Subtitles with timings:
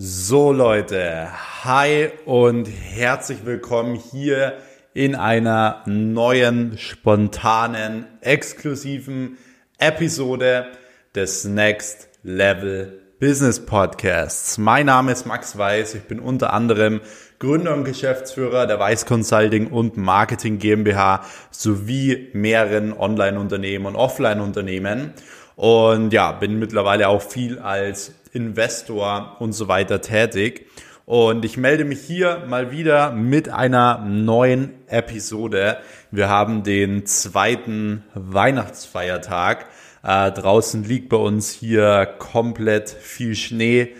[0.00, 1.26] So Leute,
[1.64, 4.58] hi und herzlich willkommen hier
[4.94, 9.38] in einer neuen, spontanen, exklusiven
[9.78, 10.68] Episode
[11.16, 14.56] des Next Level Business Podcasts.
[14.56, 17.00] Mein Name ist Max Weiß, ich bin unter anderem
[17.40, 25.12] Gründer und Geschäftsführer der Weiß Consulting und Marketing GmbH sowie mehreren Online-Unternehmen und Offline-Unternehmen
[25.58, 30.66] und ja, bin mittlerweile auch viel als Investor und so weiter tätig.
[31.08, 35.78] Und ich melde mich hier mal wieder mit einer neuen Episode.
[36.10, 39.66] Wir haben den zweiten Weihnachtsfeiertag.
[40.02, 43.94] Äh, draußen liegt bei uns hier komplett viel Schnee.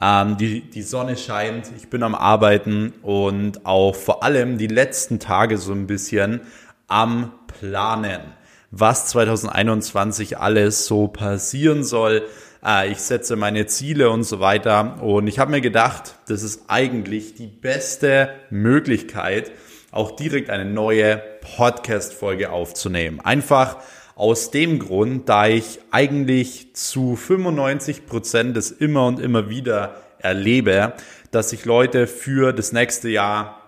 [0.00, 5.18] Ähm, die, die Sonne scheint, ich bin am Arbeiten und auch vor allem die letzten
[5.18, 6.40] Tage so ein bisschen
[6.88, 8.22] am Planen,
[8.70, 12.22] was 2021 alles so passieren soll
[12.66, 15.02] äh, ich setze meine Ziele und so weiter.
[15.02, 19.52] Und ich habe mir gedacht, das ist eigentlich die beste Möglichkeit,
[19.92, 21.22] auch direkt eine neue
[21.56, 23.20] Podcast-Folge aufzunehmen.
[23.20, 23.78] Einfach
[24.16, 30.94] aus dem Grund, da ich eigentlich zu 95 Prozent das immer und immer wieder erlebe,
[31.30, 33.62] dass sich Leute für das nächste Jahr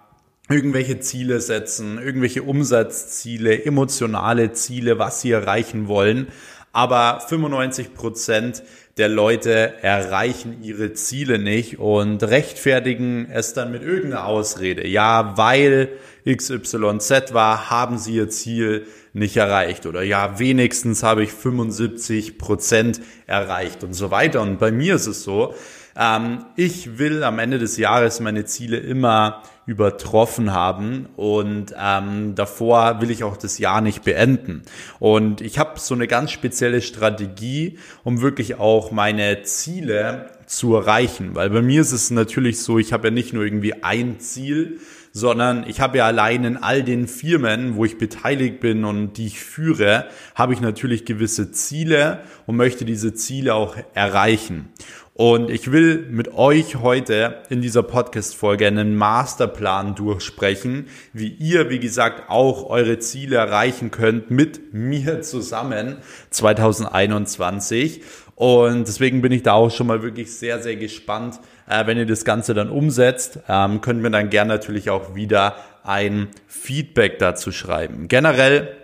[0.49, 6.29] irgendwelche Ziele setzen, irgendwelche Umsatzziele, emotionale Ziele, was sie erreichen wollen.
[6.73, 8.63] Aber 95 Prozent
[8.99, 14.87] der Leute erreichen ihre Ziele nicht und rechtfertigen es dann mit irgendeiner Ausrede.
[14.87, 15.89] Ja, weil
[16.27, 19.87] XYZ war, haben sie ihr Ziel nicht erreicht.
[19.87, 24.43] Oder ja, wenigstens habe ich 75 Prozent erreicht und so weiter.
[24.43, 25.55] Und bei mir ist es so,
[25.99, 33.03] ähm, ich will am Ende des Jahres meine Ziele immer übertroffen haben und ähm, davor
[33.03, 34.63] will ich auch das Jahr nicht beenden.
[34.99, 41.35] Und ich habe so eine ganz spezielle Strategie, um wirklich auch meine Ziele zu erreichen.
[41.35, 44.81] Weil bei mir ist es natürlich so, ich habe ja nicht nur irgendwie ein Ziel,
[45.13, 49.27] sondern ich habe ja allein in all den Firmen, wo ich beteiligt bin und die
[49.27, 54.71] ich führe, habe ich natürlich gewisse Ziele und möchte diese Ziele auch erreichen.
[55.19, 61.81] Und ich will mit euch heute in dieser Podcast-Folge einen Masterplan durchsprechen, wie ihr, wie
[61.81, 65.97] gesagt, auch eure Ziele erreichen könnt mit mir zusammen
[66.31, 68.03] 2021.
[68.39, 71.41] Und deswegen bin ich da auch schon mal wirklich sehr, sehr gespannt.
[71.69, 75.57] Äh, wenn ihr das Ganze dann umsetzt, ähm, können wir dann gerne natürlich auch wieder
[75.83, 78.07] ein Feedback dazu schreiben.
[78.07, 78.77] Generell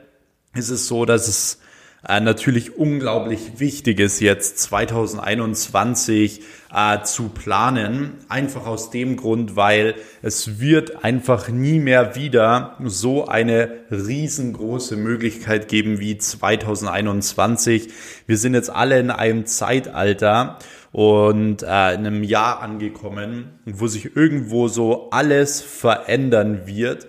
[0.57, 1.61] ist es so, dass es
[2.09, 6.43] äh, natürlich unglaublich wichtig ist, jetzt 2021
[6.75, 8.15] äh, zu planen.
[8.29, 15.69] Einfach aus dem Grund, weil es wird einfach nie mehr wieder so eine riesengroße Möglichkeit
[15.69, 17.89] geben wie 2021.
[18.27, 20.59] Wir sind jetzt alle in einem Zeitalter
[20.93, 27.07] und äh, in einem Jahr angekommen, wo sich irgendwo so alles verändern wird.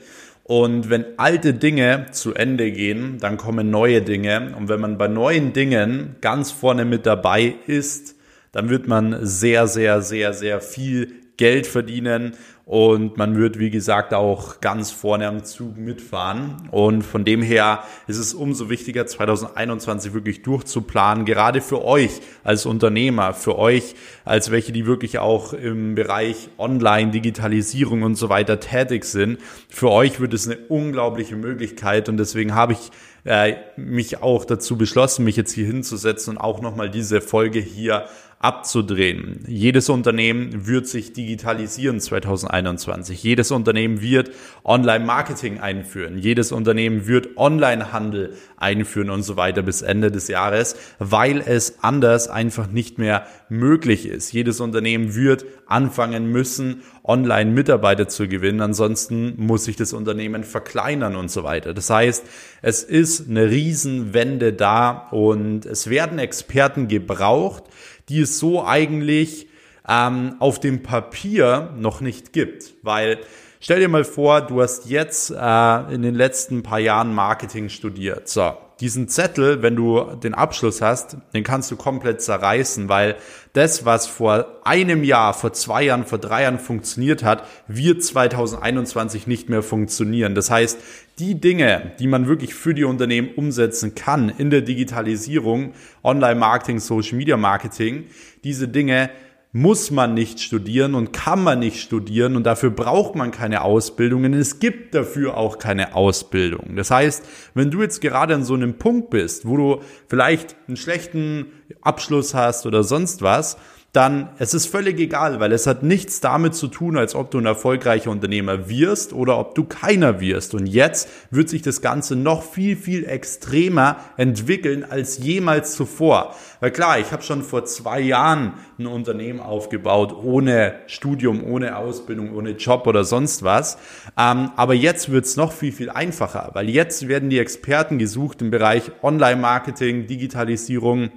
[0.47, 4.53] Und wenn alte Dinge zu Ende gehen, dann kommen neue Dinge.
[4.55, 8.15] Und wenn man bei neuen Dingen ganz vorne mit dabei ist,
[8.51, 12.33] dann wird man sehr, sehr, sehr, sehr viel Geld verdienen
[12.65, 16.67] und man wird, wie gesagt, auch ganz vorne am Zug mitfahren.
[16.71, 22.65] Und von dem her ist es umso wichtiger, 2021 wirklich durchzuplanen, gerade für euch als
[22.65, 28.59] Unternehmer, für euch als welche, die wirklich auch im Bereich Online, Digitalisierung und so weiter
[28.59, 29.37] tätig sind.
[29.69, 32.89] Für euch wird es eine unglaubliche Möglichkeit und deswegen habe ich
[33.25, 38.05] äh, mich auch dazu beschlossen, mich jetzt hier hinzusetzen und auch nochmal diese Folge hier
[38.39, 39.43] abzudrehen.
[39.47, 43.23] Jedes Unternehmen wird sich digitalisieren 2021.
[43.23, 44.29] Jedes Unternehmen wird
[44.63, 46.19] Online-Marketing einführen.
[46.19, 52.27] Jedes Unternehmen wird Online-Handel einführen und so weiter bis Ende des Jahres, weil es anders
[52.27, 54.31] einfach nicht mehr möglich ist.
[54.31, 58.61] Jedes Unternehmen wird anfangen müssen, Online-Mitarbeiter zu gewinnen.
[58.61, 61.73] Ansonsten muss sich das Unternehmen verkleinern und so weiter.
[61.73, 62.23] Das heißt,
[62.61, 67.63] es ist eine Riesenwende da und es werden Experten gebraucht,
[68.09, 69.47] die es so eigentlich
[69.87, 72.73] ähm, auf dem Papier noch nicht gibt.
[72.81, 73.19] Weil
[73.59, 78.27] stell dir mal vor, du hast jetzt äh, in den letzten paar Jahren Marketing studiert.
[78.27, 83.15] So, diesen Zettel, wenn du den Abschluss hast, den kannst du komplett zerreißen, weil
[83.53, 89.27] das, was vor einem Jahr, vor zwei Jahren, vor drei Jahren funktioniert hat, wird 2021
[89.27, 90.35] nicht mehr funktionieren.
[90.35, 90.77] Das heißt,
[91.19, 95.73] die Dinge, die man wirklich für die Unternehmen umsetzen kann in der Digitalisierung,
[96.03, 98.07] Online-Marketing, Social-Media-Marketing,
[98.43, 99.09] diese Dinge
[99.55, 104.33] muss man nicht studieren und kann man nicht studieren und dafür braucht man keine Ausbildungen.
[104.33, 106.75] Es gibt dafür auch keine Ausbildung.
[106.75, 107.23] Das heißt,
[107.53, 112.33] wenn du jetzt gerade an so einem Punkt bist, wo du vielleicht einen schlechten Abschluss
[112.33, 113.55] hast oder sonst was,
[113.95, 117.37] dann es ist völlig egal, weil es hat nichts damit zu tun, als ob du
[117.37, 120.53] ein erfolgreicher Unternehmer wirst oder ob du keiner wirst.
[120.53, 126.35] Und jetzt wird sich das Ganze noch viel, viel extremer entwickeln als jemals zuvor.
[126.59, 132.33] Weil klar, ich habe schon vor zwei Jahren ein Unternehmen aufgebaut, ohne Studium, ohne Ausbildung,
[132.35, 133.77] ohne Job oder sonst was.
[134.17, 138.51] Ähm, aber jetzt wird's noch viel, viel einfacher, weil jetzt werden die Experten gesucht im
[138.51, 141.11] Bereich Online-Marketing, Digitalisierung.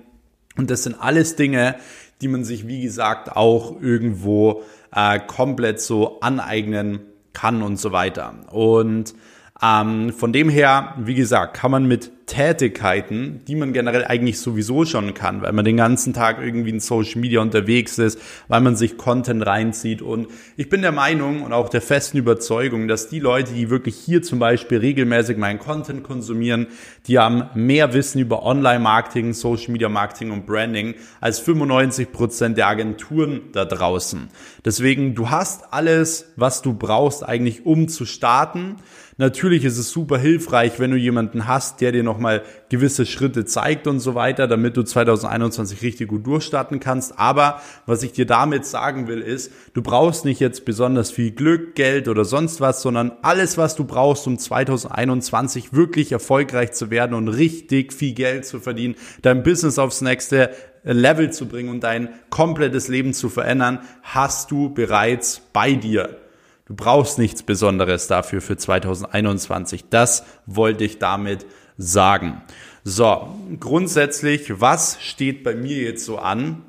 [0.56, 1.76] Und das sind alles Dinge,
[2.20, 4.62] die man sich, wie gesagt, auch irgendwo
[4.94, 7.00] äh, komplett so aneignen
[7.32, 8.34] kann und so weiter.
[8.50, 9.14] Und
[9.62, 14.84] ähm, von dem her, wie gesagt, kann man mit Tätigkeiten, die man generell eigentlich sowieso
[14.84, 18.76] schon kann, weil man den ganzen Tag irgendwie in Social Media unterwegs ist, weil man
[18.76, 20.02] sich Content reinzieht.
[20.02, 23.96] Und ich bin der Meinung und auch der festen Überzeugung, dass die Leute, die wirklich
[23.96, 26.68] hier zum Beispiel regelmäßig meinen Content konsumieren,
[27.06, 32.68] die haben mehr Wissen über Online-Marketing, Social Media Marketing und Branding als 95 Prozent der
[32.68, 34.28] Agenturen da draußen.
[34.64, 38.76] Deswegen, du hast alles, was du brauchst eigentlich, um zu starten.
[39.20, 43.88] Natürlich ist es super hilfreich, wenn du jemanden hast, der dir nochmal gewisse Schritte zeigt
[43.88, 47.18] und so weiter, damit du 2021 richtig gut durchstarten kannst.
[47.18, 51.74] Aber was ich dir damit sagen will, ist, du brauchst nicht jetzt besonders viel Glück,
[51.74, 57.14] Geld oder sonst was, sondern alles, was du brauchst, um 2021 wirklich erfolgreich zu werden
[57.14, 60.50] und richtig viel Geld zu verdienen, dein Business aufs nächste
[60.84, 66.18] Level zu bringen und dein komplettes Leben zu verändern, hast du bereits bei dir.
[66.68, 69.86] Du brauchst nichts Besonderes dafür für 2021.
[69.88, 71.46] Das wollte ich damit
[71.78, 72.42] sagen.
[72.84, 76.62] So, grundsätzlich, was steht bei mir jetzt so an?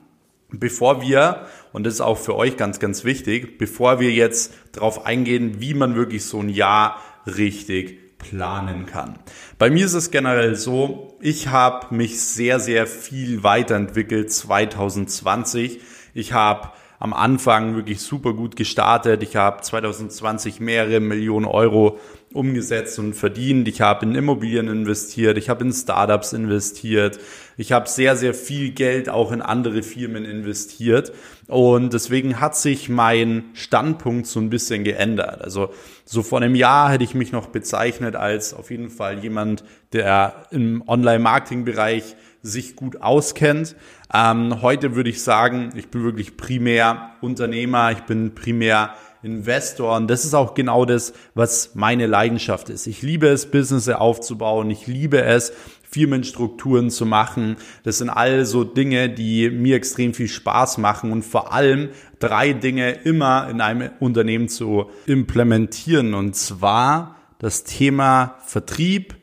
[0.51, 5.05] Bevor wir, und das ist auch für euch ganz, ganz wichtig, bevor wir jetzt darauf
[5.05, 9.19] eingehen, wie man wirklich so ein Jahr richtig planen kann.
[9.57, 15.81] Bei mir ist es generell so, ich habe mich sehr, sehr viel weiterentwickelt 2020.
[16.13, 19.23] Ich habe am Anfang wirklich super gut gestartet.
[19.23, 21.97] Ich habe 2020 mehrere Millionen Euro
[22.33, 23.67] umgesetzt und verdient.
[23.67, 27.19] Ich habe in Immobilien investiert, ich habe in Startups investiert,
[27.57, 31.11] ich habe sehr, sehr viel Geld auch in andere Firmen investiert.
[31.47, 35.41] Und deswegen hat sich mein Standpunkt so ein bisschen geändert.
[35.41, 35.71] Also
[36.05, 39.63] so vor einem Jahr hätte ich mich noch bezeichnet als auf jeden Fall jemand,
[39.93, 43.75] der im Online-Marketing-Bereich sich gut auskennt.
[44.13, 50.07] Ähm, heute würde ich sagen, ich bin wirklich primär Unternehmer, ich bin primär Investor und
[50.07, 52.87] das ist auch genau das, was meine Leidenschaft ist.
[52.87, 55.51] Ich liebe es, Business aufzubauen, ich liebe es,
[55.83, 57.57] Firmenstrukturen zu machen.
[57.83, 61.89] Das sind all so Dinge, die mir extrem viel Spaß machen und vor allem
[62.19, 69.15] drei Dinge immer in einem Unternehmen zu implementieren und zwar das Thema Vertrieb,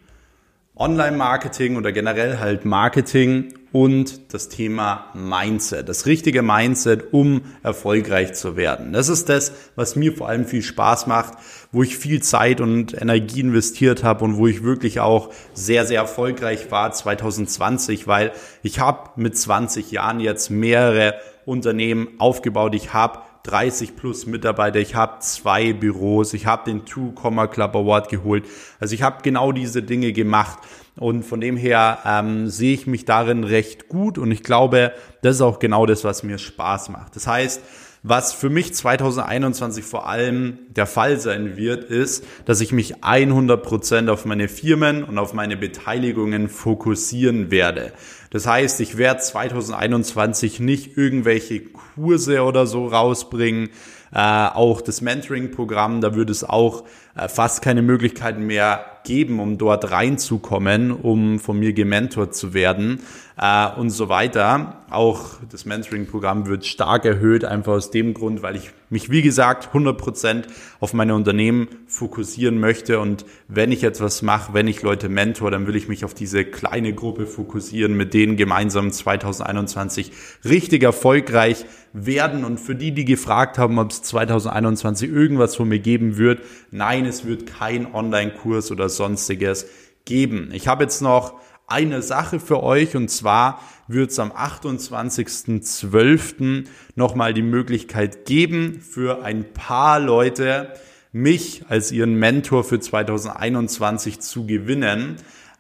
[0.79, 8.59] Online-Marketing oder generell halt Marketing und das Thema Mindset, das richtige Mindset, um erfolgreich zu
[8.59, 8.93] werden.
[8.93, 11.33] Das ist das, was mir vor allem viel Spaß macht,
[11.73, 16.01] wo ich viel Zeit und Energie investiert habe und wo ich wirklich auch sehr, sehr
[16.01, 18.33] erfolgreich war 2020, weil
[18.63, 21.15] ich habe mit 20 Jahren jetzt mehrere
[21.47, 22.75] Unternehmen aufgebaut.
[22.75, 27.77] Ich habe 30 plus Mitarbeiter, ich habe zwei Büros, ich habe den Two Comma Club
[27.77, 28.45] Award geholt.
[28.81, 30.59] Also ich habe genau diese Dinge gemacht
[30.97, 35.37] und von dem her ähm, sehe ich mich darin recht gut und ich glaube, das
[35.37, 37.17] ist auch genau das, was mir Spaß macht.
[37.17, 37.63] Das heißt,
[38.09, 44.09] was für mich 2021 vor allem der Fall sein wird, ist, dass ich mich 100%
[44.09, 47.93] auf meine Firmen und auf meine Beteiligungen fokussieren werde.
[48.31, 51.61] Das heißt, ich werde 2021 nicht irgendwelche
[51.97, 53.71] Kurse oder so rausbringen,
[54.13, 56.85] äh, auch das Mentoring-Programm, da würde es auch
[57.17, 63.01] äh, fast keine Möglichkeiten mehr geben, um dort reinzukommen, um von mir gementort zu werden
[63.37, 64.83] äh, und so weiter.
[64.91, 69.75] Auch das Mentoring-Programm wird stark erhöht, einfach aus dem Grund, weil ich mich, wie gesagt,
[69.75, 70.45] 100%
[70.81, 73.01] auf meine Unternehmen fokussieren möchte.
[73.01, 76.45] Und wenn ich etwas mache, wenn ich Leute mentor, dann will ich mich auf diese
[76.45, 80.13] kleine Gruppe fokussieren, mit denen gemeinsam 2021
[80.45, 82.45] richtig erfolgreich werden.
[82.45, 87.07] Und für die, die gefragt haben, ob es 2021 irgendwas von mir geben wird, nein,
[87.07, 89.67] es wird kein Online-Kurs oder sonstiges
[90.05, 90.51] geben.
[90.53, 91.35] Ich habe jetzt noch
[91.67, 96.67] eine Sache für euch und zwar wird es am 28.12.
[96.95, 100.75] nochmal die Möglichkeit geben für ein paar Leute,
[101.17, 105.17] mich als ihren Mentor für 2021 zu gewinnen.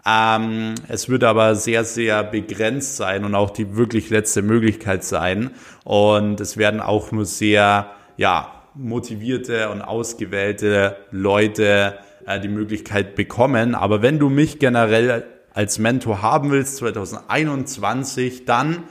[0.06, 5.50] Ähm, es wird aber sehr, sehr begrenzt sein und auch die wirklich letzte Möglichkeit sein.
[5.84, 13.74] Und es werden auch nur sehr, ja, motivierte und ausgewählte Leute äh, die Möglichkeit bekommen.
[13.74, 18.84] Aber wenn du mich generell als Mentor haben willst 2021, dann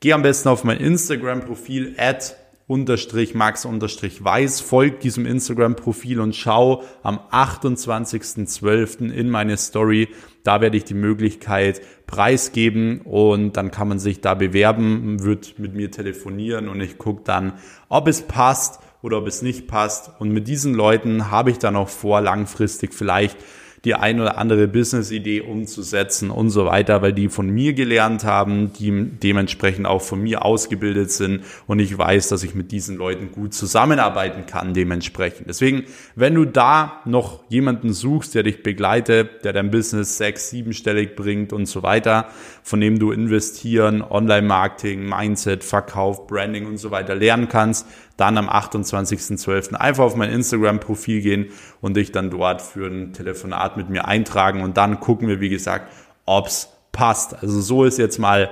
[0.00, 2.36] Geh am besten auf mein Instagram-Profil at
[2.66, 9.10] unterstrich max unterstrich weiß, folgt diesem Instagram-Profil und schau am 28.12.
[9.10, 10.08] in meine Story.
[10.42, 15.74] Da werde ich die Möglichkeit preisgeben und dann kann man sich da bewerben, wird mit
[15.74, 17.54] mir telefonieren und ich gucke dann,
[17.88, 20.10] ob es passt oder ob es nicht passt.
[20.18, 23.36] Und mit diesen Leuten habe ich dann auch vor, langfristig vielleicht
[23.84, 28.72] die ein oder andere Business-Idee umzusetzen und so weiter, weil die von mir gelernt haben,
[28.72, 33.32] die dementsprechend auch von mir ausgebildet sind und ich weiß, dass ich mit diesen Leuten
[33.32, 35.48] gut zusammenarbeiten kann dementsprechend.
[35.48, 41.16] Deswegen, wenn du da noch jemanden suchst, der dich begleitet, der dein Business sechs, siebenstellig
[41.16, 42.28] bringt und so weiter,
[42.62, 47.86] von dem du investieren, Online-Marketing, Mindset, Verkauf, Branding und so weiter lernen kannst,
[48.16, 49.74] dann am 28.12.
[49.74, 51.46] einfach auf mein Instagram-Profil gehen
[51.80, 55.48] und dich dann dort für ein Telefonat mit mir eintragen und dann gucken wir, wie
[55.48, 55.92] gesagt,
[56.24, 57.42] ob's passt.
[57.42, 58.50] Also so ist jetzt mal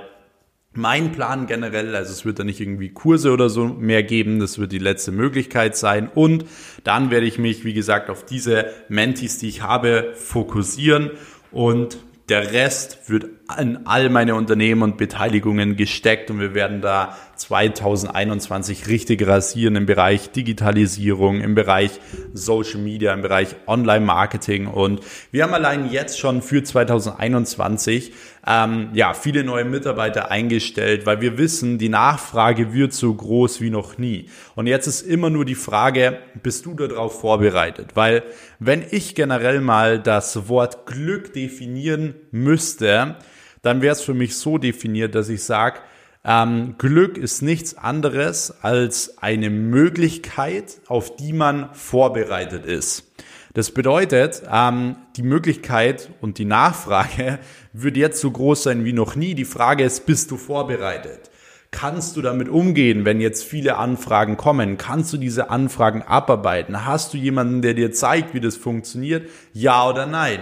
[0.73, 4.59] mein Plan generell, also es wird da nicht irgendwie Kurse oder so mehr geben, das
[4.59, 6.45] wird die letzte Möglichkeit sein und
[6.83, 11.11] dann werde ich mich, wie gesagt, auf diese Mentis, die ich habe, fokussieren
[11.51, 11.97] und
[12.29, 18.87] der Rest wird in all meine Unternehmen und Beteiligungen gesteckt und wir werden da 2021
[18.87, 21.99] richtig rasieren im Bereich Digitalisierung, im Bereich
[22.33, 28.13] Social Media, im Bereich Online-Marketing und wir haben allein jetzt schon für 2021
[28.47, 33.69] ähm, ja viele neue Mitarbeiter eingestellt, weil wir wissen, die Nachfrage wird so groß wie
[33.69, 34.29] noch nie.
[34.55, 37.91] Und jetzt ist immer nur die Frage, bist du darauf vorbereitet?
[37.95, 38.23] Weil
[38.59, 43.15] wenn ich generell mal das Wort Glück definieren müsste,
[43.61, 45.79] dann wäre es für mich so definiert, dass ich sage,
[46.23, 53.11] ähm, Glück ist nichts anderes als eine Möglichkeit, auf die man vorbereitet ist.
[53.53, 57.39] Das bedeutet, ähm, die Möglichkeit und die Nachfrage
[57.73, 59.33] wird jetzt so groß sein wie noch nie.
[59.33, 61.29] Die Frage ist, bist du vorbereitet?
[61.71, 64.77] Kannst du damit umgehen, wenn jetzt viele Anfragen kommen?
[64.77, 66.85] Kannst du diese Anfragen abarbeiten?
[66.85, 69.29] Hast du jemanden, der dir zeigt, wie das funktioniert?
[69.53, 70.39] Ja oder nein?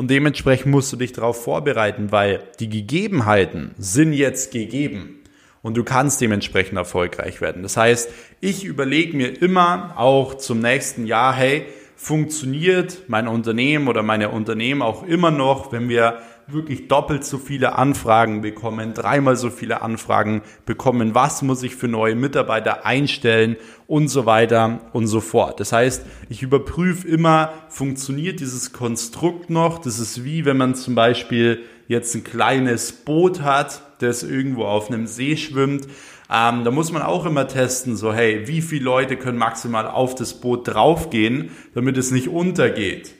[0.00, 5.18] Und dementsprechend musst du dich darauf vorbereiten, weil die Gegebenheiten sind jetzt gegeben
[5.60, 7.62] und du kannst dementsprechend erfolgreich werden.
[7.62, 8.08] Das heißt,
[8.40, 11.66] ich überlege mir immer auch zum nächsten Jahr, hey,
[11.96, 17.76] funktioniert mein Unternehmen oder meine Unternehmen auch immer noch, wenn wir wirklich doppelt so viele
[17.76, 23.56] Anfragen bekommen, dreimal so viele Anfragen bekommen, was muss ich für neue Mitarbeiter einstellen
[23.90, 25.58] und so weiter und so fort.
[25.58, 29.78] Das heißt, ich überprüfe immer, funktioniert dieses Konstrukt noch?
[29.78, 34.88] Das ist wie, wenn man zum Beispiel jetzt ein kleines Boot hat, das irgendwo auf
[34.92, 35.88] einem See schwimmt.
[36.32, 40.14] Ähm, da muss man auch immer testen, so hey, wie viele Leute können maximal auf
[40.14, 43.16] das Boot draufgehen, damit es nicht untergeht.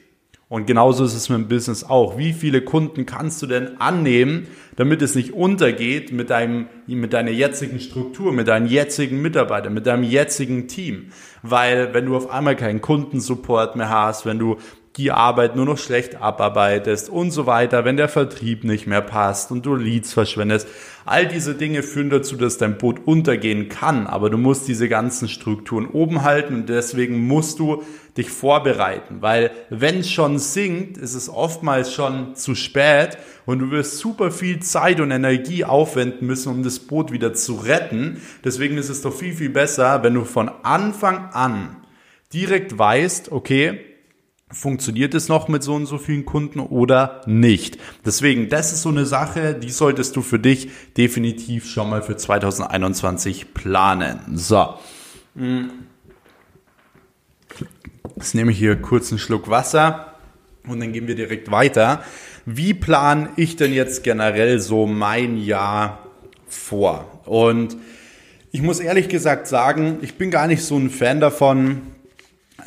[0.50, 2.19] Und genauso ist es mit dem Business auch.
[2.19, 7.30] Wie viele Kunden kannst du denn annehmen, damit es nicht untergeht mit deinem, mit deiner
[7.30, 11.12] jetzigen Struktur, mit deinen jetzigen Mitarbeitern, mit deinem jetzigen Team?
[11.42, 14.57] Weil wenn du auf einmal keinen Kundensupport mehr hast, wenn du
[14.97, 19.53] die Arbeit nur noch schlecht abarbeitest und so weiter, wenn der Vertrieb nicht mehr passt
[19.53, 20.67] und du Leads verschwendest.
[21.05, 25.29] All diese Dinge führen dazu, dass dein Boot untergehen kann, aber du musst diese ganzen
[25.29, 27.85] Strukturen oben halten und deswegen musst du
[28.17, 33.17] dich vorbereiten, weil wenn es schon sinkt, ist es oftmals schon zu spät
[33.47, 37.55] und du wirst super viel Zeit und Energie aufwenden müssen, um das Boot wieder zu
[37.55, 38.21] retten.
[38.45, 41.77] Deswegen ist es doch viel, viel besser, wenn du von Anfang an
[42.33, 43.90] direkt weißt, okay,
[44.52, 47.78] funktioniert es noch mit so und so vielen Kunden oder nicht.
[48.04, 52.16] Deswegen, das ist so eine Sache, die solltest du für dich definitiv schon mal für
[52.16, 54.21] 2021 planen.
[54.35, 54.75] So.
[58.16, 60.14] Jetzt nehme ich hier kurz einen Schluck Wasser
[60.66, 62.02] und dann gehen wir direkt weiter.
[62.45, 66.07] Wie plane ich denn jetzt generell so mein Jahr
[66.49, 67.21] vor?
[67.25, 67.76] Und
[68.50, 71.83] ich muss ehrlich gesagt sagen, ich bin gar nicht so ein Fan davon,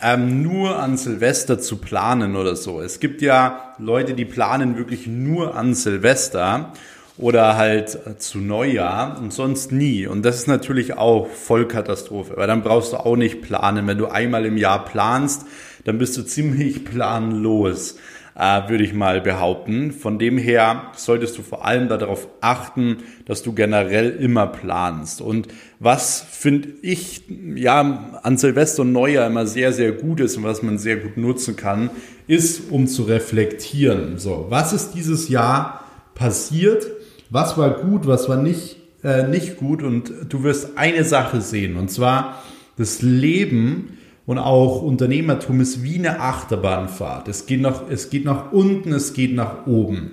[0.03, 2.81] ähm, nur an Silvester zu planen oder so.
[2.81, 6.73] Es gibt ja Leute, die planen wirklich nur an Silvester
[7.17, 10.05] oder halt zu Neujahr und sonst nie.
[10.05, 13.87] Und das ist natürlich auch Vollkatastrophe, weil dann brauchst du auch nicht planen.
[13.87, 15.45] Wenn du einmal im Jahr planst,
[15.85, 17.97] dann bist du ziemlich planlos
[18.35, 19.91] äh, würde ich mal behaupten.
[19.91, 25.21] Von dem her solltest du vor allem darauf achten, dass du generell immer planst.
[25.21, 25.47] Und
[25.79, 27.23] was finde ich
[27.55, 31.17] ja an Silvester und Neujahr immer sehr, sehr gut ist und was man sehr gut
[31.17, 31.89] nutzen kann,
[32.27, 34.17] ist, um zu reflektieren.
[34.17, 35.83] So, was ist dieses Jahr
[36.15, 36.87] passiert?
[37.29, 39.83] Was war gut, was war nicht, äh, nicht gut?
[39.83, 42.43] Und du wirst eine Sache sehen, und zwar
[42.77, 47.27] das Leben und auch Unternehmertum ist wie eine Achterbahnfahrt.
[47.27, 50.11] Es geht, nach, es geht nach unten, es geht nach oben.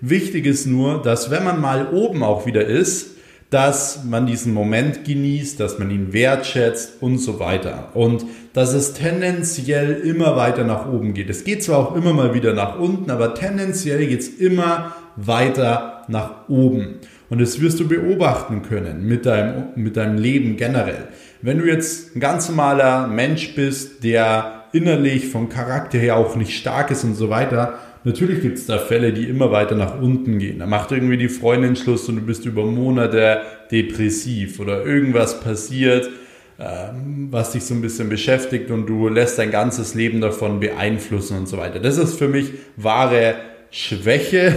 [0.00, 3.12] Wichtig ist nur, dass wenn man mal oben auch wieder ist,
[3.50, 7.90] dass man diesen Moment genießt, dass man ihn wertschätzt und so weiter.
[7.92, 11.28] Und dass es tendenziell immer weiter nach oben geht.
[11.28, 16.04] Es geht zwar auch immer mal wieder nach unten, aber tendenziell geht es immer weiter
[16.08, 16.94] nach oben.
[17.28, 21.08] Und das wirst du beobachten können mit deinem, mit deinem Leben generell.
[21.44, 26.56] Wenn du jetzt ein ganz normaler Mensch bist, der innerlich vom Charakter her auch nicht
[26.56, 30.38] stark ist und so weiter, natürlich gibt es da Fälle, die immer weiter nach unten
[30.38, 30.60] gehen.
[30.60, 33.40] Da macht irgendwie die Freundin Schluss und du bist über Monate
[33.72, 36.08] depressiv oder irgendwas passiert,
[36.60, 41.38] ähm, was dich so ein bisschen beschäftigt und du lässt dein ganzes Leben davon beeinflussen
[41.38, 41.80] und so weiter.
[41.80, 43.34] Das ist für mich wahre
[43.72, 44.54] Schwäche,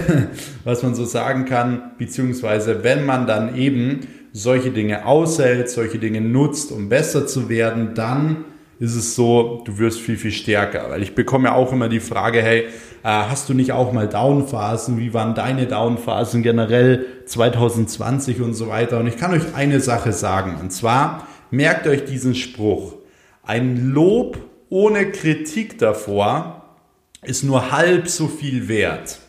[0.64, 6.20] was man so sagen kann, beziehungsweise wenn man dann eben solche Dinge aushält, solche Dinge
[6.20, 8.44] nutzt, um besser zu werden, dann
[8.78, 10.90] ist es so, du wirst viel, viel stärker.
[10.90, 12.64] Weil ich bekomme ja auch immer die Frage, hey,
[13.02, 14.98] äh, hast du nicht auch mal Downphasen?
[14.98, 19.00] Wie waren deine Downphasen generell 2020 und so weiter?
[19.00, 20.56] Und ich kann euch eine Sache sagen.
[20.60, 22.96] Und zwar merkt euch diesen Spruch.
[23.42, 24.36] Ein Lob
[24.68, 26.62] ohne Kritik davor
[27.22, 29.20] ist nur halb so viel wert.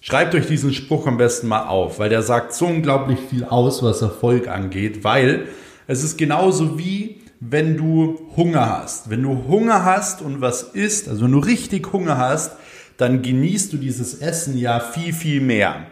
[0.00, 3.82] Schreibt euch diesen Spruch am besten mal auf, weil der sagt so unglaublich viel aus,
[3.82, 5.46] was Erfolg angeht, weil
[5.88, 9.10] es ist genauso wie wenn du Hunger hast.
[9.10, 12.52] Wenn du Hunger hast und was isst, also wenn du richtig Hunger hast,
[12.96, 15.86] dann genießt du dieses Essen ja viel, viel mehr.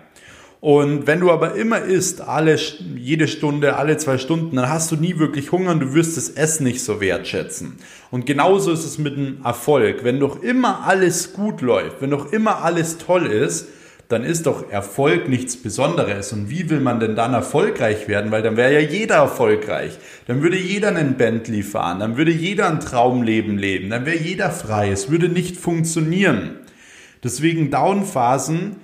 [0.61, 2.59] Und wenn du aber immer isst, alle,
[2.97, 6.31] jede Stunde, alle zwei Stunden, dann hast du nie wirklich Hunger und du wirst das
[6.31, 7.77] Essen nicht so wertschätzen.
[8.11, 10.03] Und genauso ist es mit dem Erfolg.
[10.03, 13.67] Wenn doch immer alles gut läuft, wenn doch immer alles toll ist,
[14.09, 16.33] dann ist doch Erfolg nichts Besonderes.
[16.33, 18.31] Und wie will man denn dann erfolgreich werden?
[18.31, 19.99] Weil dann wäre ja jeder erfolgreich.
[20.27, 24.51] Dann würde jeder einen Bentley fahren, dann würde jeder ein Traumleben leben, dann wäre jeder
[24.51, 24.91] frei.
[24.91, 26.57] Es würde nicht funktionieren.
[27.25, 28.77] Deswegen Downphasen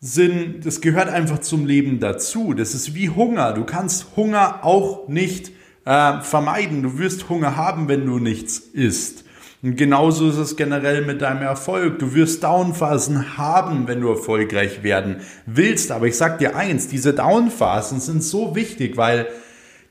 [0.00, 2.54] sind, das gehört einfach zum Leben dazu.
[2.54, 3.52] Das ist wie Hunger.
[3.52, 5.52] Du kannst Hunger auch nicht
[5.84, 6.82] äh, vermeiden.
[6.82, 9.24] Du wirst Hunger haben, wenn du nichts isst.
[9.62, 11.98] Und genauso ist es generell mit deinem Erfolg.
[11.98, 15.92] Du wirst Downphasen haben, wenn du erfolgreich werden willst.
[15.92, 19.26] Aber ich sag dir eins, diese Downphasen sind so wichtig, weil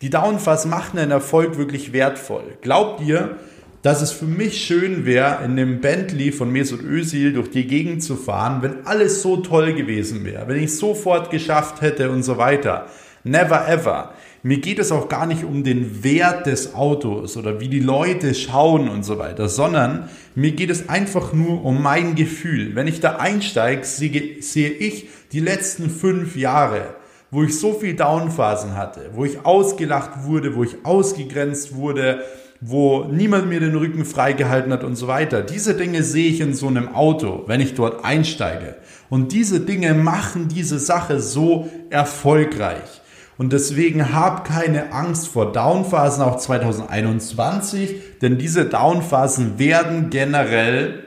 [0.02, 2.58] die Downphasen machen einen Erfolg wirklich wertvoll.
[2.62, 3.38] Glaubt ihr,
[3.84, 8.04] dass es für mich schön wäre, in dem Bentley von Mesut Özil durch die Gegend
[8.04, 12.38] zu fahren, wenn alles so toll gewesen wäre, wenn ich sofort geschafft hätte und so
[12.38, 12.88] weiter.
[13.24, 14.14] Never ever.
[14.42, 18.34] Mir geht es auch gar nicht um den Wert des Autos oder wie die Leute
[18.34, 22.74] schauen und so weiter, sondern mir geht es einfach nur um mein Gefühl.
[22.74, 26.96] Wenn ich da einsteige, sehe, ich die letzten fünf Jahre,
[27.32, 32.22] wo ich so viel Downphasen hatte, wo ich ausgelacht wurde, wo ich ausgegrenzt wurde,
[32.62, 35.42] wo niemand mir den Rücken freigehalten hat und so weiter.
[35.42, 38.76] Diese Dinge sehe ich in so einem Auto, wenn ich dort einsteige.
[39.10, 43.02] Und diese Dinge machen diese Sache so erfolgreich.
[43.40, 51.06] Und deswegen hab keine Angst vor Downphasen auch 2021, denn diese Downphasen werden generell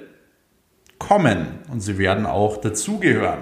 [0.98, 3.40] kommen und sie werden auch dazugehören.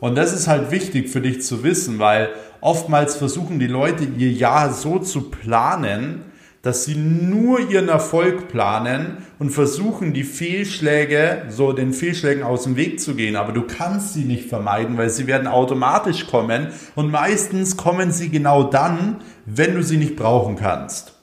[0.00, 2.28] Und das ist halt wichtig für dich zu wissen, weil
[2.60, 6.24] oftmals versuchen die Leute ihr Jahr so zu planen,
[6.62, 12.76] dass sie nur ihren Erfolg planen und versuchen, die Fehlschläge, so den Fehlschlägen aus dem
[12.76, 13.36] Weg zu gehen.
[13.36, 18.28] Aber du kannst sie nicht vermeiden, weil sie werden automatisch kommen und meistens kommen sie
[18.28, 21.14] genau dann, wenn du sie nicht brauchen kannst.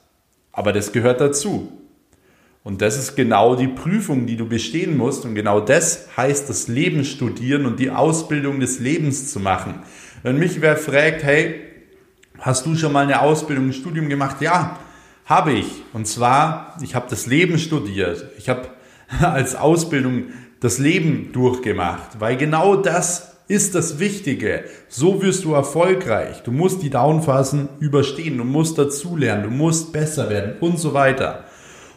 [0.50, 1.72] Aber das gehört dazu.
[2.64, 5.24] Und das ist genau die Prüfung, die du bestehen musst.
[5.24, 9.74] Und genau das heißt das Leben studieren und die Ausbildung des Lebens zu machen.
[10.24, 11.60] Wenn mich wer fragt, hey,
[12.40, 14.38] hast du schon mal eine Ausbildung, ein Studium gemacht?
[14.40, 14.78] Ja,
[15.28, 15.66] habe ich.
[15.92, 18.26] Und zwar, ich habe das Leben studiert.
[18.38, 18.68] Ich habe
[19.20, 20.24] als Ausbildung
[20.60, 24.64] das Leben durchgemacht, weil genau das ist das Wichtige.
[24.88, 26.42] So wirst du erfolgreich.
[26.42, 31.44] Du musst die Downphasen überstehen, du musst dazulernen, du musst besser werden und so weiter.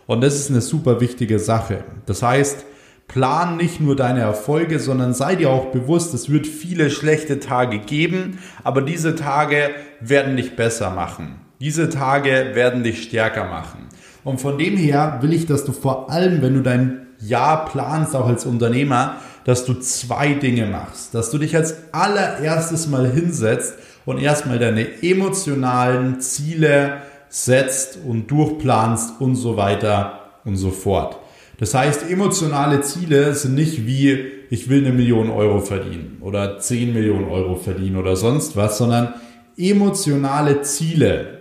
[0.07, 1.83] Und das ist eine super wichtige Sache.
[2.05, 2.65] Das heißt,
[3.07, 7.79] plan nicht nur deine Erfolge, sondern sei dir auch bewusst, es wird viele schlechte Tage
[7.79, 11.50] geben, aber diese Tage werden dich besser machen.
[11.61, 13.87] Diese Tage werden dich stärker machen.
[14.23, 18.15] Und von dem her will ich, dass du vor allem, wenn du dein Jahr planst,
[18.15, 21.13] auch als Unternehmer, dass du zwei Dinge machst.
[21.13, 29.21] Dass du dich als allererstes mal hinsetzt und erstmal deine emotionalen Ziele setzt und durchplanst
[29.21, 31.19] und so weiter und so fort.
[31.59, 36.91] Das heißt, emotionale Ziele sind nicht wie, ich will eine Million Euro verdienen oder 10
[36.91, 39.13] Millionen Euro verdienen oder sonst was, sondern
[39.55, 41.40] emotionale Ziele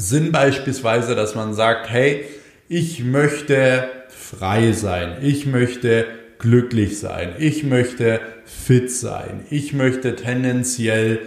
[0.00, 2.24] sind beispielsweise, dass man sagt, hey,
[2.68, 6.06] ich möchte frei sein, ich möchte
[6.38, 11.20] glücklich sein, ich möchte fit sein, ich möchte tendenziell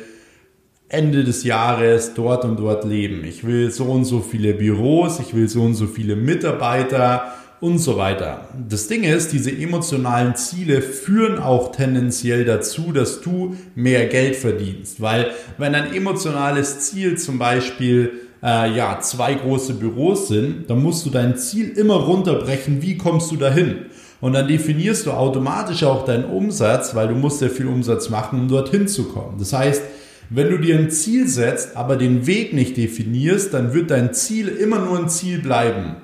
[0.89, 3.23] Ende des Jahres dort und dort leben.
[3.23, 7.79] Ich will so und so viele Büros, ich will so und so viele Mitarbeiter und
[7.79, 8.47] so weiter.
[8.69, 15.01] Das Ding ist, diese emotionalen Ziele führen auch tendenziell dazu, dass du mehr Geld verdienst.
[15.01, 18.11] Weil wenn ein emotionales Ziel zum Beispiel
[18.43, 23.31] äh, ja, zwei große Büros sind, dann musst du dein Ziel immer runterbrechen, wie kommst
[23.31, 23.85] du dahin?
[24.19, 28.41] Und dann definierst du automatisch auch deinen Umsatz, weil du musst ja viel Umsatz machen,
[28.41, 29.37] um dorthin zu kommen.
[29.39, 29.81] Das heißt,
[30.29, 34.47] wenn du dir ein Ziel setzt, aber den Weg nicht definierst, dann wird dein Ziel
[34.47, 35.97] immer nur ein Ziel bleiben.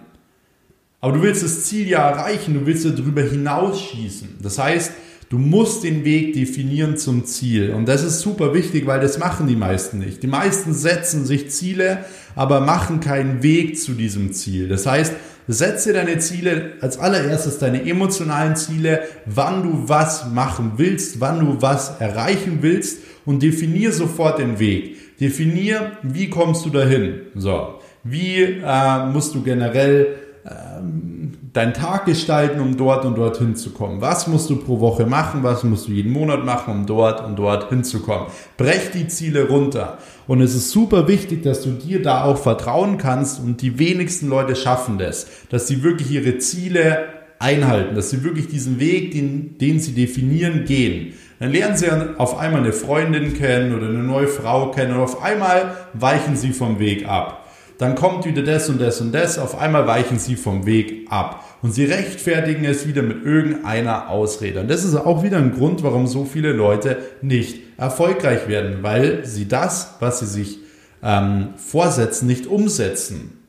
[1.01, 4.37] Aber du willst das Ziel ja erreichen, du willst ja darüber hinausschießen.
[4.41, 4.91] Das heißt,
[5.29, 7.71] du musst den Weg definieren zum Ziel.
[7.71, 10.23] Und das ist super wichtig, weil das machen die meisten nicht.
[10.23, 14.67] Die meisten setzen sich Ziele, aber machen keinen Weg zu diesem Ziel.
[14.67, 15.13] Das heißt,
[15.47, 21.61] setze deine Ziele als allererstes deine emotionalen Ziele, wann du was machen willst, wann du
[21.61, 25.17] was erreichen willst und definier sofort den Weg.
[25.19, 27.21] Definier, wie kommst du dahin.
[27.35, 30.15] So, wie äh, musst du generell
[30.45, 34.01] ähm, deinen Tag gestalten, um dort und dort hinzukommen?
[34.01, 35.43] Was musst du pro Woche machen?
[35.43, 38.27] Was musst du jeden Monat machen, um dort und dort hinzukommen?
[38.57, 39.97] Brech die Ziele runter.
[40.27, 44.27] Und es ist super wichtig, dass du dir da auch vertrauen kannst und die wenigsten
[44.27, 47.07] Leute schaffen das, dass sie wirklich ihre Ziele
[47.39, 51.13] einhalten, dass sie wirklich diesen Weg, den, den sie definieren, gehen.
[51.39, 55.23] Dann lernen sie auf einmal eine Freundin kennen oder eine neue Frau kennen und auf
[55.23, 57.38] einmal weichen sie vom Weg ab
[57.79, 61.45] dann kommt wieder das und das und das, auf einmal weichen sie vom Weg ab.
[61.61, 64.59] Und sie rechtfertigen es wieder mit irgendeiner Ausrede.
[64.59, 69.25] Und das ist auch wieder ein Grund, warum so viele Leute nicht erfolgreich werden, weil
[69.25, 70.59] sie das, was sie sich
[71.01, 73.39] ähm, vorsetzen, nicht umsetzen.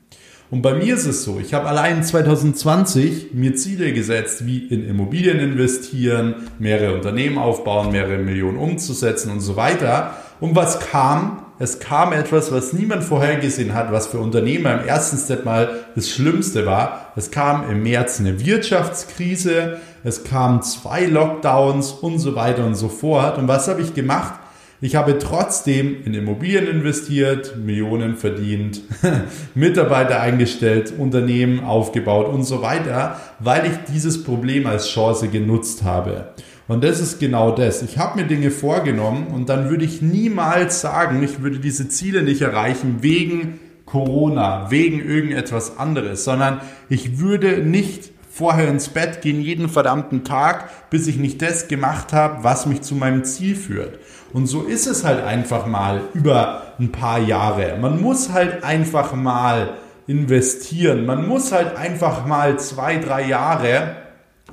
[0.49, 4.87] Und bei mir ist es so, ich habe allein 2020 mir Ziele gesetzt, wie in
[4.87, 10.15] Immobilien investieren, mehrere Unternehmen aufbauen, mehrere Millionen umzusetzen und so weiter.
[10.39, 11.40] Und was kam?
[11.61, 16.09] Es kam etwas, was niemand vorhergesehen hat, was für Unternehmer im ersten Step mal das
[16.09, 17.11] Schlimmste war.
[17.15, 22.89] Es kam im März eine Wirtschaftskrise, es kamen zwei Lockdowns und so weiter und so
[22.89, 23.37] fort.
[23.37, 24.39] Und was habe ich gemacht?
[24.83, 28.81] Ich habe trotzdem in Immobilien investiert, Millionen verdient,
[29.53, 36.29] Mitarbeiter eingestellt, Unternehmen aufgebaut und so weiter, weil ich dieses Problem als Chance genutzt habe.
[36.71, 37.81] Und das ist genau das.
[37.81, 42.23] Ich habe mir Dinge vorgenommen und dann würde ich niemals sagen, ich würde diese Ziele
[42.23, 49.41] nicht erreichen wegen Corona, wegen irgendetwas anderes, sondern ich würde nicht vorher ins Bett gehen
[49.41, 53.99] jeden verdammten Tag, bis ich nicht das gemacht habe, was mich zu meinem Ziel führt.
[54.31, 57.77] Und so ist es halt einfach mal über ein paar Jahre.
[57.81, 59.73] Man muss halt einfach mal
[60.07, 61.05] investieren.
[61.05, 63.97] Man muss halt einfach mal zwei, drei Jahre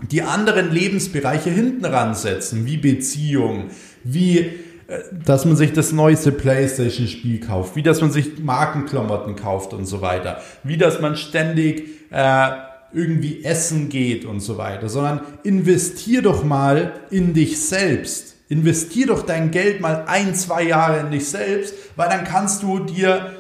[0.03, 3.71] die anderen Lebensbereiche hinten ransetzen, wie Beziehung,
[4.05, 9.73] wie äh, dass man sich das neueste PlayStation-Spiel kauft, wie dass man sich Markenklamotten kauft
[9.73, 12.51] und so weiter, wie dass man ständig äh,
[12.93, 18.37] irgendwie essen geht und so weiter, sondern investier doch mal in dich selbst.
[18.49, 22.79] Investier doch dein Geld mal ein, zwei Jahre in dich selbst, weil dann kannst du
[22.79, 23.35] dir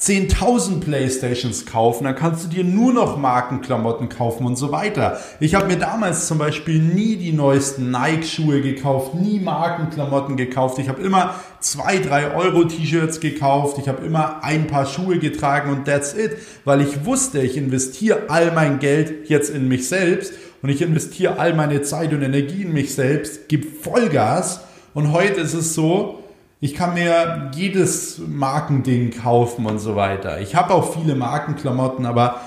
[0.00, 5.18] 10.000 Playstations kaufen, dann kannst du dir nur noch Markenklamotten kaufen und so weiter.
[5.40, 10.78] Ich habe mir damals zum Beispiel nie die neuesten Nike-Schuhe gekauft, nie Markenklamotten gekauft.
[10.78, 13.78] Ich habe immer zwei, drei Euro T-Shirts gekauft.
[13.78, 18.28] Ich habe immer ein paar Schuhe getragen und that's it, weil ich wusste, ich investiere
[18.28, 20.32] all mein Geld jetzt in mich selbst
[20.62, 24.60] und ich investiere all meine Zeit und Energie in mich selbst, gebe Vollgas
[24.94, 26.17] und heute ist es so,
[26.60, 30.40] ich kann mir jedes Markending kaufen und so weiter.
[30.40, 32.40] Ich habe auch viele Markenklamotten, aber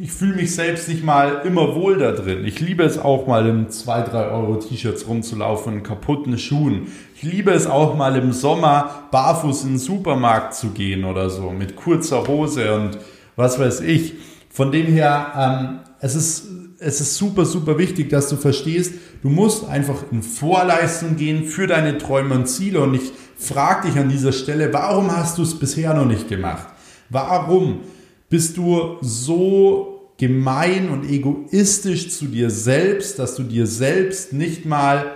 [0.00, 2.44] ich fühle mich selbst nicht mal immer wohl da drin.
[2.44, 6.88] Ich liebe es auch mal in 2, 3 Euro T-Shirts rumzulaufen, in kaputten Schuhen.
[7.14, 11.50] Ich liebe es auch mal im Sommer barfuß in den Supermarkt zu gehen oder so,
[11.50, 12.98] mit kurzer Hose und
[13.36, 14.14] was weiß ich.
[14.50, 16.48] Von dem her, ähm, es ist
[16.80, 21.66] es ist super, super wichtig, dass du verstehst, du musst einfach in Vorleistung gehen für
[21.66, 25.58] deine Träume und Ziele und ich frage dich an dieser Stelle, warum hast du es
[25.58, 26.66] bisher noch nicht gemacht?
[27.08, 27.80] Warum
[28.28, 35.12] bist du so gemein und egoistisch zu dir selbst, dass du dir selbst nicht mal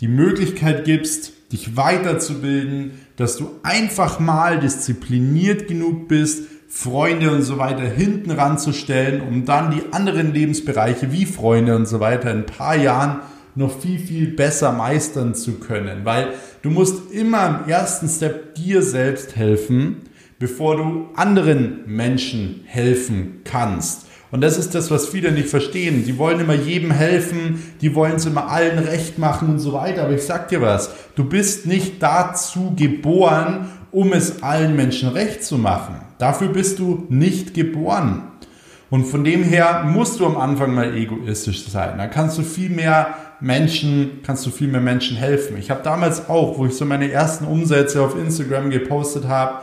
[0.00, 7.58] die Möglichkeit gibst, dich weiterzubilden, dass du einfach mal diszipliniert genug bist, Freunde und so
[7.58, 12.46] weiter hinten ranzustellen, um dann die anderen Lebensbereiche wie Freunde und so weiter in ein
[12.46, 13.20] paar Jahren
[13.58, 16.04] noch viel, viel besser meistern zu können.
[16.04, 16.28] Weil
[16.62, 20.02] du musst immer im ersten Step dir selbst helfen,
[20.38, 24.06] bevor du anderen Menschen helfen kannst.
[24.30, 26.04] Und das ist das, was viele nicht verstehen.
[26.04, 30.04] Die wollen immer jedem helfen, die wollen es immer allen recht machen und so weiter.
[30.04, 35.42] Aber ich sag dir was, du bist nicht dazu geboren, um es allen Menschen recht
[35.42, 35.96] zu machen.
[36.18, 38.27] Dafür bist du nicht geboren.
[38.90, 41.98] Und von dem her musst du am Anfang mal egoistisch sein.
[41.98, 45.58] Da kannst du viel mehr Menschen, kannst du viel mehr Menschen helfen.
[45.58, 49.60] Ich habe damals auch, wo ich so meine ersten Umsätze auf Instagram gepostet habe,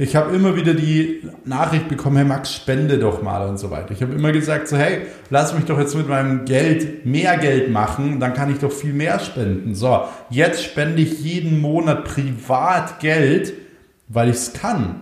[0.00, 3.90] ich habe immer wieder die Nachricht bekommen, hey Max, spende doch mal und so weiter.
[3.90, 7.72] Ich habe immer gesagt, so hey, lass mich doch jetzt mit meinem Geld mehr Geld
[7.72, 9.74] machen, dann kann ich doch viel mehr spenden.
[9.74, 13.54] So, jetzt spende ich jeden Monat privat Geld,
[14.06, 15.00] weil ich es kann.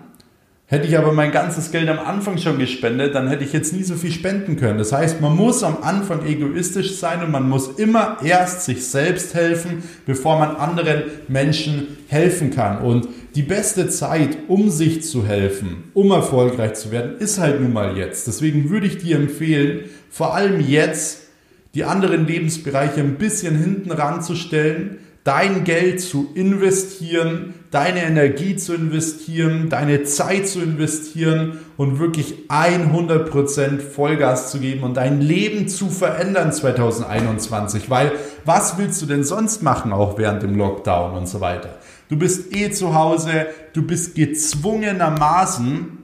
[0.69, 3.85] Hätte ich aber mein ganzes Geld am Anfang schon gespendet, dann hätte ich jetzt nie
[3.85, 4.79] so viel spenden können.
[4.79, 9.35] Das heißt, man muss am Anfang egoistisch sein und man muss immer erst sich selbst
[9.35, 12.79] helfen, bevor man anderen Menschen helfen kann.
[12.79, 17.73] Und die beste Zeit, um sich zu helfen, um erfolgreich zu werden, ist halt nun
[17.73, 18.27] mal jetzt.
[18.27, 21.29] Deswegen würde ich dir empfehlen, vor allem jetzt
[21.75, 29.69] die anderen Lebensbereiche ein bisschen hinten ranzustellen, dein Geld zu investieren, deine Energie zu investieren,
[29.69, 36.53] deine Zeit zu investieren und wirklich 100% Vollgas zu geben und dein Leben zu verändern
[36.53, 37.91] 2021.
[37.91, 38.13] Weil
[38.45, 41.71] was willst du denn sonst machen, auch während dem Lockdown und so weiter?
[42.09, 45.99] Du bist eh zu Hause, du bist gezwungenermaßen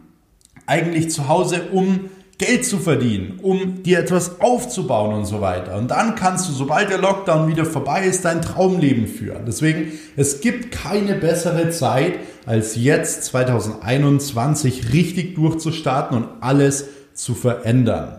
[0.67, 2.11] eigentlich zu Hause, um
[2.43, 5.77] Geld zu verdienen, um dir etwas aufzubauen und so weiter.
[5.77, 9.45] Und dann kannst du, sobald der Lockdown wieder vorbei ist, dein Traumleben führen.
[9.47, 18.19] Deswegen, es gibt keine bessere Zeit, als jetzt 2021 richtig durchzustarten und alles zu verändern.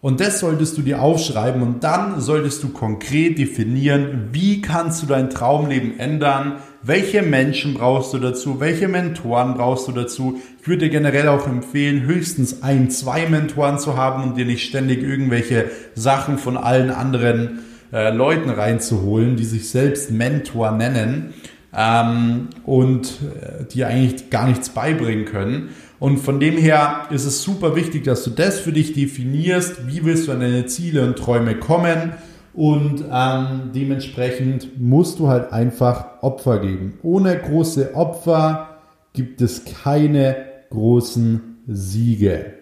[0.00, 5.06] Und das solltest du dir aufschreiben und dann solltest du konkret definieren, wie kannst du
[5.06, 10.40] dein Traumleben ändern, welche Menschen brauchst du dazu, welche Mentoren brauchst du dazu.
[10.60, 14.68] Ich würde dir generell auch empfehlen, höchstens ein, zwei Mentoren zu haben und dir nicht
[14.68, 17.60] ständig irgendwelche Sachen von allen anderen
[17.92, 21.34] äh, Leuten reinzuholen, die sich selbst Mentor nennen
[21.76, 25.70] ähm, und äh, die eigentlich gar nichts beibringen können.
[25.98, 29.88] Und von dem her ist es super wichtig, dass du das für dich definierst.
[29.88, 32.12] Wie willst du an deine Ziele und Träume kommen?
[32.56, 36.98] Und ähm, dementsprechend musst du halt einfach Opfer geben.
[37.02, 38.78] Ohne große Opfer
[39.12, 40.36] gibt es keine
[40.70, 42.54] großen Siege.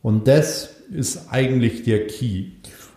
[0.00, 2.52] Und das ist eigentlich der Key.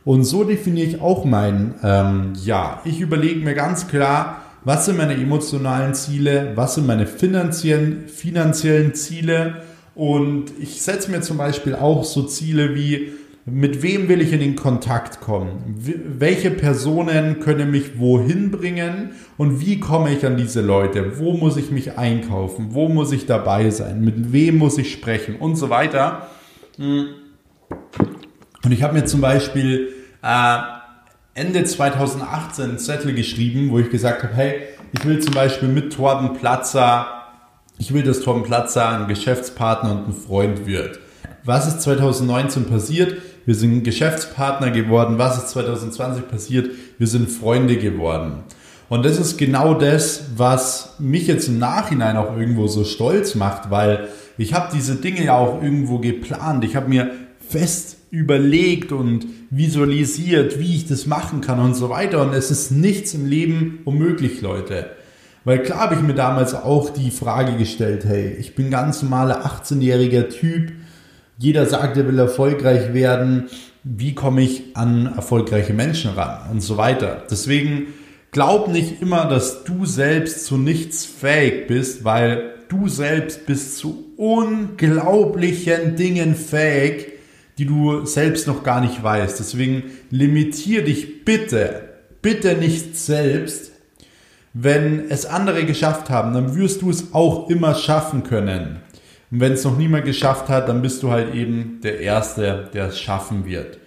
[0.05, 2.81] Und so definiere ich auch mein ähm, Ja.
[2.85, 8.93] Ich überlege mir ganz klar, was sind meine emotionalen Ziele, was sind meine finanziellen, finanziellen
[8.93, 9.63] Ziele.
[9.95, 13.13] Und ich setze mir zum Beispiel auch so Ziele wie,
[13.45, 15.75] mit wem will ich in den Kontakt kommen?
[15.75, 19.11] Welche Personen können mich wohin bringen?
[19.37, 21.19] Und wie komme ich an diese Leute?
[21.19, 22.69] Wo muss ich mich einkaufen?
[22.69, 24.01] Wo muss ich dabei sein?
[24.01, 25.35] Mit wem muss ich sprechen?
[25.35, 26.29] Und so weiter.
[28.63, 29.89] Und ich habe mir zum Beispiel
[30.21, 30.57] äh,
[31.33, 34.61] Ende 2018 einen Zettel geschrieben, wo ich gesagt habe, hey,
[34.93, 37.07] ich will zum Beispiel mit Torben Platzer,
[37.77, 40.99] ich will, dass Torben Platzer ein Geschäftspartner und ein Freund wird.
[41.43, 43.17] Was ist 2019 passiert?
[43.45, 45.17] Wir sind Geschäftspartner geworden.
[45.17, 46.71] Was ist 2020 passiert?
[46.97, 48.43] Wir sind Freunde geworden.
[48.89, 53.71] Und das ist genau das, was mich jetzt im Nachhinein auch irgendwo so stolz macht,
[53.71, 56.63] weil ich habe diese Dinge ja auch irgendwo geplant.
[56.63, 57.11] Ich habe mir
[57.49, 62.21] fest überlegt und visualisiert, wie ich das machen kann und so weiter.
[62.21, 64.91] Und es ist nichts im Leben unmöglich, Leute.
[65.45, 69.45] Weil klar habe ich mir damals auch die Frage gestellt, hey, ich bin ganz normaler
[69.45, 70.71] 18-jähriger Typ.
[71.37, 73.49] Jeder sagt, er will erfolgreich werden.
[73.83, 77.23] Wie komme ich an erfolgreiche Menschen ran und so weiter.
[77.29, 77.87] Deswegen
[78.31, 84.05] glaub nicht immer, dass du selbst zu nichts fähig bist, weil du selbst bist zu
[84.17, 87.13] unglaublichen Dingen fähig,
[87.57, 89.39] die du selbst noch gar nicht weißt.
[89.39, 91.89] Deswegen limitier dich bitte,
[92.21, 93.71] bitte nicht selbst.
[94.53, 98.82] Wenn es andere geschafft haben, dann wirst du es auch immer schaffen können.
[99.33, 102.89] Und wenn es noch niemand geschafft hat, dann bist du halt eben der Erste, der
[102.89, 103.79] es schaffen wird.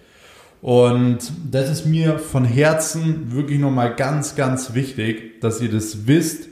[0.61, 6.49] Und das ist mir von Herzen wirklich nochmal ganz, ganz wichtig, dass ihr das wisst.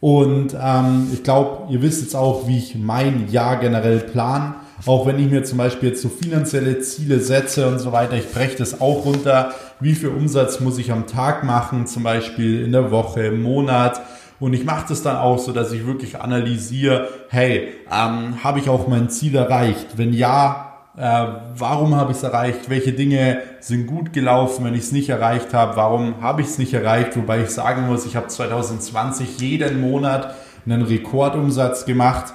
[0.00, 4.56] Und ähm, ich glaube, ihr wisst jetzt auch, wie ich mein Jahr generell plan.
[4.86, 8.32] Auch wenn ich mir zum Beispiel jetzt so finanzielle Ziele setze und so weiter, ich
[8.32, 9.54] breche das auch runter.
[9.78, 14.02] Wie viel Umsatz muss ich am Tag machen, zum Beispiel in der Woche, im Monat?
[14.42, 18.68] Und ich mache das dann auch so, dass ich wirklich analysiere, hey, ähm, habe ich
[18.68, 19.96] auch mein Ziel erreicht?
[19.96, 21.26] Wenn ja, äh,
[21.56, 22.68] warum habe ich es erreicht?
[22.68, 25.76] Welche Dinge sind gut gelaufen, wenn ich es nicht erreicht habe?
[25.76, 27.16] Warum habe ich es nicht erreicht?
[27.16, 30.34] Wobei ich sagen muss, ich habe 2020 jeden Monat
[30.66, 32.34] einen Rekordumsatz gemacht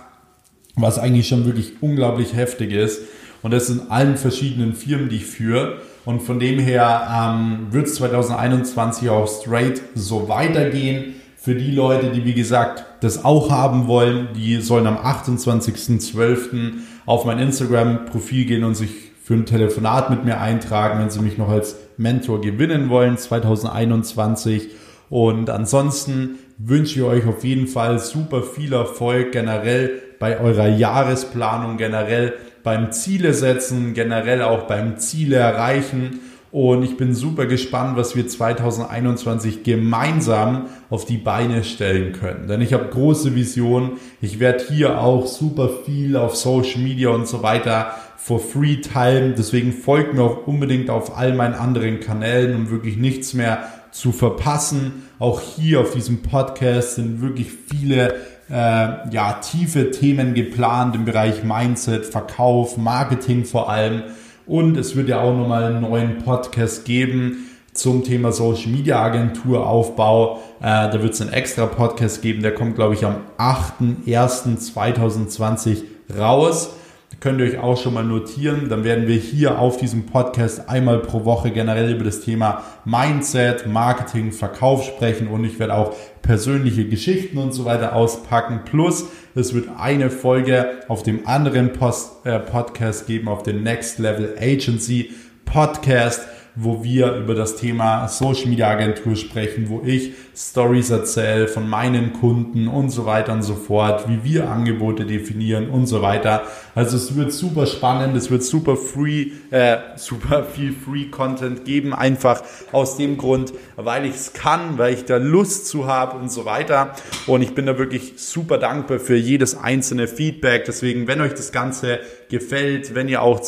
[0.77, 3.01] was eigentlich schon wirklich unglaublich heftig ist.
[3.41, 5.81] Und das in allen verschiedenen Firmen, die ich führe.
[6.05, 11.15] Und von dem her ähm, wird es 2021 auch straight so weitergehen.
[11.47, 16.73] Für die Leute, die wie gesagt das auch haben wollen, die sollen am 28.12.
[17.05, 18.89] auf mein Instagram-Profil gehen und sich
[19.23, 24.71] für ein Telefonat mit mir eintragen, wenn sie mich noch als Mentor gewinnen wollen 2021.
[25.10, 31.77] Und ansonsten wünsche ich euch auf jeden Fall super viel Erfolg generell bei eurer Jahresplanung,
[31.77, 36.19] generell beim Ziele setzen, generell auch beim Ziele erreichen.
[36.51, 42.47] Und ich bin super gespannt, was wir 2021 gemeinsam auf die Beine stellen können.
[42.47, 43.93] Denn ich habe große Visionen.
[44.21, 49.36] Ich werde hier auch super viel auf Social Media und so weiter for free teilen.
[49.38, 54.12] Deswegen folgt mir auch unbedingt auf all meinen anderen Kanälen, um wirklich nichts mehr zu
[54.12, 55.03] verpassen.
[55.19, 58.15] Auch hier auf diesem Podcast sind wirklich viele
[58.49, 64.03] äh, ja, tiefe Themen geplant im Bereich Mindset, Verkauf, Marketing vor allem.
[64.47, 69.67] Und es wird ja auch nochmal einen neuen Podcast geben zum Thema Social Media Agentur
[69.67, 70.41] Aufbau.
[70.60, 75.83] Äh, da wird es einen extra Podcast geben, der kommt, glaube ich, am 8.1.2020
[76.17, 76.77] raus
[77.19, 78.69] könnt ihr euch auch schon mal notieren.
[78.69, 83.65] Dann werden wir hier auf diesem Podcast einmal pro Woche generell über das Thema Mindset,
[83.65, 88.62] Marketing, Verkauf sprechen und ich werde auch persönliche Geschichten und so weiter auspacken.
[88.65, 89.05] Plus,
[89.38, 94.36] es wird eine Folge auf dem anderen Post, äh, Podcast geben, auf den Next Level
[94.39, 95.12] Agency
[95.45, 96.21] Podcast
[96.59, 102.13] wo wir über das Thema Social Media Agentur sprechen, wo ich Stories erzähle von meinen
[102.13, 106.43] Kunden und so weiter und so fort, wie wir Angebote definieren und so weiter.
[106.73, 111.93] Also es wird super spannend, es wird super free, äh, super viel Free Content geben,
[111.93, 116.31] einfach aus dem Grund, weil ich es kann, weil ich da Lust zu habe und
[116.31, 116.93] so weiter.
[117.27, 120.65] Und ich bin da wirklich super dankbar für jedes einzelne Feedback.
[120.65, 123.41] Deswegen, wenn euch das Ganze gefällt, wenn ihr auch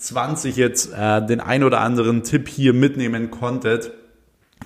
[0.00, 3.92] 2020 jetzt äh, den ein oder anderen Tipp hier mitnehmen konntet,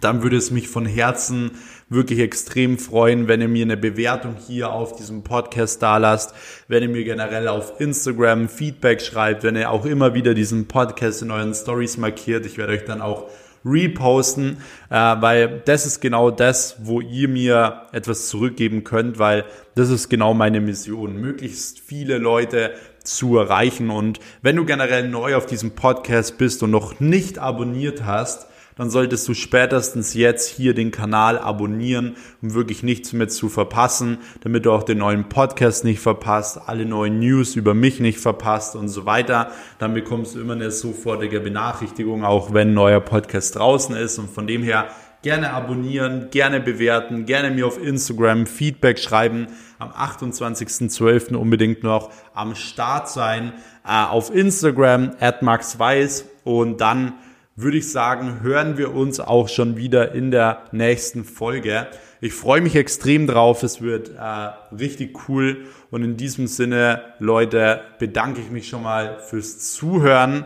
[0.01, 1.53] dann würde es mich von Herzen
[1.89, 6.35] wirklich extrem freuen, wenn ihr mir eine Bewertung hier auf diesem Podcast da lasst,
[6.69, 11.23] wenn ihr mir generell auf Instagram Feedback schreibt, wenn ihr auch immer wieder diesen Podcast
[11.23, 12.47] in euren Stories markiert.
[12.47, 13.29] Ich werde euch dann auch
[13.65, 14.59] reposten,
[14.91, 19.45] äh, weil das ist genau das, wo ihr mir etwas zurückgeben könnt, weil
[19.75, 22.73] das ist genau meine Mission, möglichst viele Leute
[23.05, 23.91] zu erreichen.
[23.91, 28.91] Und wenn du generell neu auf diesem Podcast bist und noch nicht abonniert hast, dann
[28.91, 34.67] solltest du spätestens jetzt hier den Kanal abonnieren, um wirklich nichts mehr zu verpassen, damit
[34.67, 38.89] du auch den neuen Podcast nicht verpasst, alle neuen News über mich nicht verpasst und
[38.89, 39.53] so weiter.
[39.79, 44.19] Dann bekommst du immer eine sofortige Benachrichtigung, auch wenn ein neuer Podcast draußen ist.
[44.19, 44.89] Und von dem her
[45.25, 49.47] gerne abonnieren, gerne bewerten, gerne mir auf Instagram Feedback schreiben.
[49.79, 51.35] Am 28.12.
[51.35, 53.55] unbedingt noch am Start sein.
[53.87, 57.15] Äh, auf Instagram at Max Weiß und dann
[57.57, 61.87] würde ich sagen, hören wir uns auch schon wieder in der nächsten Folge.
[62.21, 63.63] Ich freue mich extrem drauf.
[63.63, 65.65] Es wird äh, richtig cool.
[65.91, 70.45] Und in diesem Sinne, Leute, bedanke ich mich schon mal fürs Zuhören.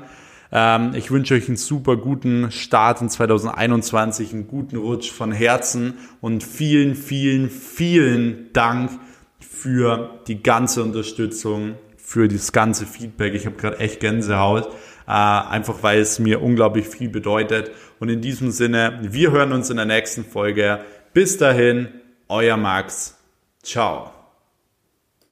[0.51, 5.95] Ähm, ich wünsche euch einen super guten Start in 2021, einen guten Rutsch von Herzen
[6.21, 8.91] und vielen, vielen, vielen Dank
[9.41, 13.35] für die ganze Unterstützung, für das ganze Feedback.
[13.35, 14.69] Ich habe gerade echt Gänsehaut
[15.09, 17.71] äh, einfach weil es mir unglaublich viel bedeutet.
[17.99, 20.81] Und in diesem Sinne, wir hören uns in der nächsten Folge.
[21.15, 21.89] Bis dahin,
[22.29, 23.17] euer Max.
[23.63, 24.18] Ciao.